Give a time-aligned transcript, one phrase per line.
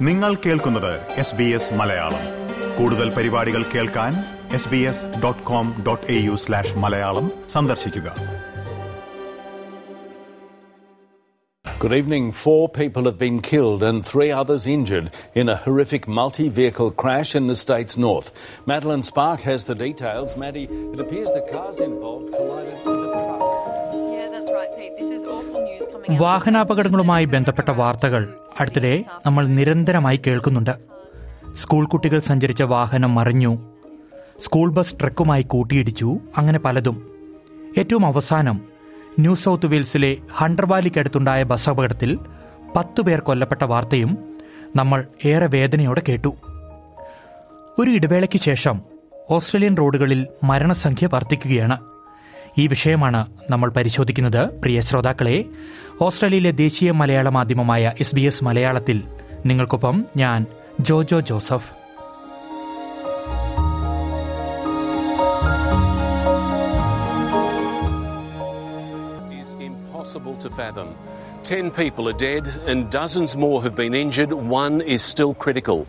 [0.00, 0.92] നിങ്ങൾ കേൾക്കുന്നത്
[1.22, 2.24] S B S Malayalam
[2.78, 4.14] കൂടുതൽ പരിപാടികൾ കേൾക്കാൻ
[4.58, 8.10] S B S dot com dot A U slash Malayalam സന്ദർശിക്കുക
[11.64, 12.32] Good evening.
[12.34, 17.34] Four people have been killed and three others injured in a horrific multi vehicle crash
[17.34, 18.28] in the state's north.
[18.66, 20.36] Madeline Spark has the details.
[20.36, 23.49] Maddie, it appears the cars involved collided with a truck.
[26.11, 30.71] വാഹനാപകടങ്ങളുമായി ബന്ധപ്പെട്ട വാർത്തകൾ അടുത്തിടെ നമ്മൾ നിരന്തരമായി കേൾക്കുന്നുണ്ട്.
[31.53, 33.57] School കുട്ടികൾ സഞ്ചരിച്ച വാഹനം മറിഞ്ഞു.
[34.39, 37.09] സ്കൂൾ ബസ് ട്രക്കുമായി കൂട്ടിയിടിച്ചു അങ്ങനെ പലതും.
[37.77, 38.61] ഏറ്റവും അവസാനം
[39.19, 42.19] ന്യൂ സൗത്ത് വെയിൽസിലെ ഹണ്ടർവാലിക്കടുത്തുണ്ടായ ബസ് അപകടത്തിൽ
[42.75, 44.33] പത്തു പേർ കൊല്ലപ്പെട്ട വാർത്തയും
[44.75, 46.35] നമ്മൾ ഏറെ വേദനയോടെ കേട്ടു.
[47.79, 48.81] ഒരു ഇടവേളയ്ക്ക് ശേഷം
[49.31, 51.90] ഓസ്ട്രേലിയൻ റോഡുകളിൽ മരണസംഖ്യ വർദ്ധിക്കുകയാണ്.
[52.57, 55.37] ഈ വിഷയമാണ് നമ്മൾ പരിശോധിക്കുന്നത് പ്രിയ ശ്രോതാക്കളെ
[56.01, 58.97] ഓസ്ട്രേലിയയിലെ ദേശീയ മലയാള മാധ്യമമായ എസ് ബി എസ് മലയാളത്തിൽ
[59.45, 60.41] നിങ്ങൾക്കൊപ്പം ഞാൻ
[60.81, 61.69] Jojo Joseph
[71.43, 74.31] Ten people are dead and dozens more have been injured.
[74.31, 75.87] One is still critical.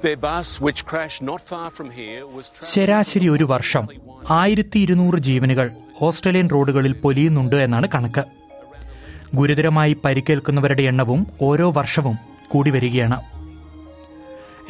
[0.00, 2.46] Their bus, which crashed not far from here, was.
[2.64, 3.84] ശരാശരി ഒരു വർഷം
[4.30, 5.68] ആയിരത്തി ഇരുന്നൂറ് ജീവനുകൾ
[6.02, 8.24] ഓസ്ട്രേലിയൻ റോഡുകളിൽ പൊലിയുന്നുണ്ട് എന്നാണ് കണക്ക്.
[9.34, 12.16] ഗുരുതരമായി പരിക്കേൽക്കുന്നവരുടെ എണ്ണവും ഓരോ വർഷവും
[12.48, 13.20] കൂടി വരികയാണ്.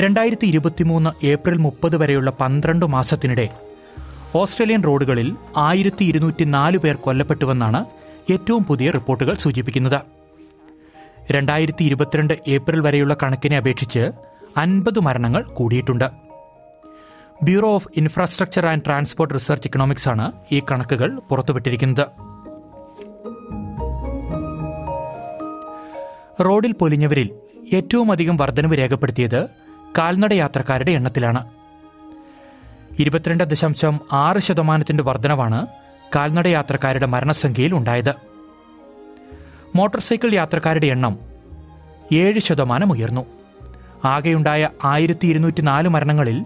[0.01, 3.49] രണ്ടായിരത്തി ഇരുപത്തിമൂന്ന് ഏപ്രിൽ മുപ്പത് വരെയുള്ള പന്ത്രണ്ട് മാസത്തിനിടെ
[4.35, 7.85] ഓസ്ട്രേലിയൻ റോഡുകളിൽ ആയിരത്തി ഇരുന്നൂറ്റി നാല് പേർ കൊല്ലപ്പെട്ടുവെന്നാണ്
[8.33, 10.01] ഏറ്റവും പുതിയ റിപ്പോർട്ടുകൾ സൂചിപ്പിക്കുന്നത്.
[11.31, 14.13] രണ്ടായിരത്തി ഇരുപത്തിരണ്ട് ഏപ്രിൽ വരെയുള്ള കണക്കിനെ അപേക്ഷിച്ച്
[14.57, 16.22] അൻപത് മരണങ്ങൾ കൂടിയിട്ടുണ്ട്.
[17.43, 22.07] Bureau of infrastructure and transport research economics ആണ് ഈ കണക്കുകൾ പുറത്തുവിട്ടിരിക്കുന്നത്.
[26.45, 27.31] റോഡിൽ പൊലിഞ്ഞവരിൽ
[27.75, 29.49] ഏറ്റവും അധികം വർധനവ് രേഖപ്പെടുത്തിയത്
[29.99, 31.51] കാൽനട യാത്രക്കാരുടെ എണ്ണത്തിലാണ്.
[32.99, 35.67] ഇരുപത്തിരണ്ട് ദശാംശം ആറ് ശതമാനത്തിന്റെ വർധനവാണ്
[36.17, 38.15] കാൽനട യാത്രക്കാരുടെ മരണസംഖ്യയിൽ ഉണ്ടായത്.
[39.77, 41.19] മോട്ടോർ സൈക്കിൾ യാത്രക്കാരുടെ എണ്ണം
[42.13, 43.27] ഏഴ് ശതമാനം ഉയർന്നു.
[44.05, 46.45] ആകെയുണ്ടായ ആയിരത്തി ഇരുന്നൂറ്റി നാല് മരണങ്ങളിൽ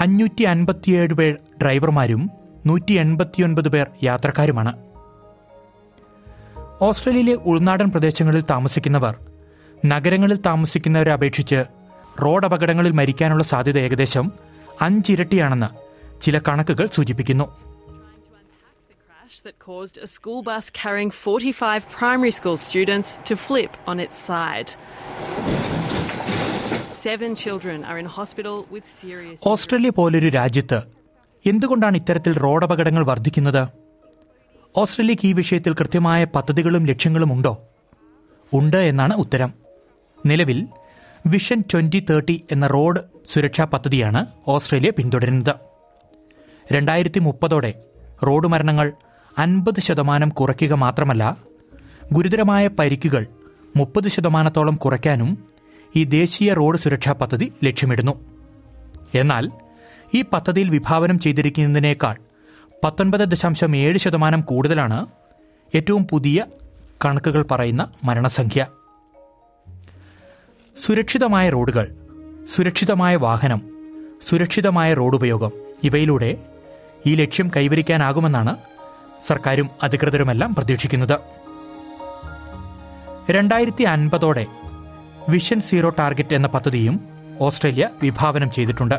[0.00, 2.30] അഞ്ഞൂറ്റി അൻപത്തിയേഴ് പേർ ഡ്രൈവർമാരും
[2.66, 4.76] നൂറ്റി എൺപത്തിയൊൻപത് പേർ യാത്രക്കാരുമാണ്.
[6.80, 9.16] ഓസ്ട്രേലിയയിലെ ഉൾനാടൻ പ്രദേശങ്ങളിൽ താമസിക്കുന്നവർ
[9.86, 11.64] നഗരങ്ങളിൽ താമസിക്കുന്നവരെ അപേക്ഷിച്ച്
[12.22, 14.32] റോഡ് അപകടങ്ങളിൽ മരിക്കാനുള്ള സാധ്യത ഏകദേശം
[14.82, 15.66] അഞ്ചിരട്ടിയാണെന്ന്
[16.20, 17.67] ചില കണക്കുകൾ സൂചിപ്പിക്കുന്നു.
[19.28, 24.16] Crash that caused a school bus carrying 45 primary school students to flip on its
[24.18, 24.70] side.
[26.92, 29.38] Seven children are in hospital with serious.
[29.46, 30.78] Australia പോലൊരു രാജ്യത്ത്
[31.44, 33.62] എന്തുകൊണ്ടാണ് ഇത്തരത്തിൽ റോഡ് അപകടങ്ങൾ വർദ്ധിക്കുന്നത്
[34.74, 37.52] ഓസ്ട്രേലിയക്ക് ഈ വിഷയത്തിൽ കൃത്യമായ പദ്ധതികളും ലക്ഷ്യങ്ങളും ഉണ്ടോ
[38.52, 39.52] ഉണ്ട് എന്നാണ് ഉത്തരം
[40.18, 40.58] നിലവിൽ
[41.24, 43.00] വിഷൻ ട്വന്റി തേർട്ടി എന്ന റോഡ്
[43.32, 44.20] സുരക്ഷാ പദ്ധതിയാണ്
[44.54, 45.54] ഓസ്ട്രേലിയ പിന്തുടരുന്നത്
[46.66, 47.72] രണ്ടായിരത്തി മുപ്പതോടെ
[48.22, 48.88] റോഡ് മരണങ്ങൾ
[49.38, 51.36] അൻപത് ശതമാനം കുറയ്ക്കുക മാത്രമല്ല
[52.12, 53.26] ഗുരുതരമായ പരിക്കുകൾ
[53.76, 55.44] മുപ്പത് ശതമാനത്തോളം കുറയ്ക്കാനും
[55.96, 58.14] ഈ ദേശീയ റോഡ് സുരക്ഷാ പദ്ധതി ലക്ഷ്യമിടുന്നു.
[59.14, 59.50] എന്നാൽ
[60.14, 62.16] ഈ പദ്ധതിയിൽ വിഭാവനം ചെയ്തിരിക്കുന്നതിനേക്കാൾ
[62.84, 65.06] പത്തൊൻപത് ദശാംശം ഏഴ് ശതമാനം കൂടുതലാണ്
[65.74, 66.46] ഏറ്റവും പുതിയ
[67.04, 68.66] കണക്കുകൾ പറയുന്ന മരണസംഖ്യ.
[70.76, 71.86] സുരക്ഷിതമായ റോഡുകൾ
[72.54, 73.60] സുരക്ഷിതമായ വാഹനം
[74.22, 75.52] സുരക്ഷിതമായ റോഡുപയോഗം
[75.84, 76.44] ഇവയിലൂടെ
[77.06, 78.56] ഈ ലക്ഷ്യം കൈവരിക്കാനാകുമെന്നാണ്
[79.26, 81.20] സർക്കാരും അധികൃതരുമെല്ലാം പ്രതീക്ഷിക്കുന്നത്.
[83.30, 84.46] രണ്ടായിരത്തി അൻപതോടെ
[85.28, 87.00] വിഷൻ സീറോ ടാർഗറ്റ് എന്ന പദ്ധതിയും
[87.40, 88.94] ഓസ്ട്രേലിയ വിഭാവനം ചെയ്തിട്ടുണ്ട്.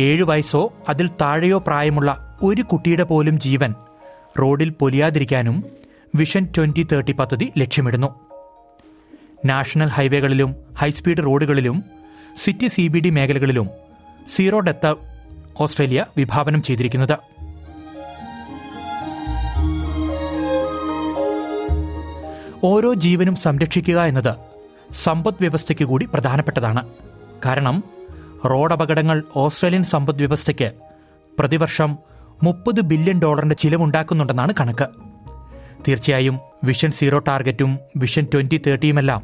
[0.00, 3.74] ഏഴു വയസ്സോ അതിൽ താഴെയോ പ്രായമുള്ള ഒരു കുട്ടിയുടെ പോലും ജീവൻ
[4.40, 5.64] റോഡിൽ പൊലിയാതിരിക്കാനും
[6.14, 8.14] വിഷൻ ട്വന്റി തേർട്ടി പദ്ധതി ലക്ഷ്യമിടുന്നു.
[9.44, 11.84] നാഷണൽ ഹൈവേകളിലും ഹൈസ്പീഡ് റോഡുകളിലും
[12.36, 13.68] സിറ്റി സി ബി ഡി മേഖലകളിലും
[14.28, 14.94] സീറോ ഡെത്ത്
[15.60, 17.33] ഓസ്ട്രേലിയ വിഭാവനം ചെയ്തിരിക്കുന്നത്.
[22.64, 24.34] ഓരോ ജീവനും സംരക്ഷിക്കുക എന്നത്
[24.92, 26.86] സമ്പദ് വ്യവസ്ഥയ്ക്ക് കൂടി പ്രധാനപ്പെട്ടതാണ്.
[27.46, 27.84] കാരണം
[28.46, 30.72] റോഡ് അപകടങ്ങൾ ഓസ്ട്രേലിയൻ സമ്പദ് വ്യവസ്ഥയ്ക്ക്
[31.38, 31.98] പ്രതിവർഷം
[32.42, 34.88] മുപ്പത് ബില്യൺ ഡോളറിന്റെ ചിലവുണ്ടാക്കുന്നുണ്ടെന്നാണ് കണക്ക്.
[35.88, 39.22] തീർച്ചയായും വിഷൻ സീറോ ടാർഗറ്റും വിഷൻ ട്വന്റി തേർട്ടിയുമെല്ലാം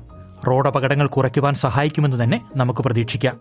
[0.49, 3.41] റോഡ് അപകടങ്ങൾ കുറയ്ക്കുവാൻ സഹായിക്കുമെന്ന് തന്നെ നമുക്ക് പ്രതീക്ഷിക്കാം.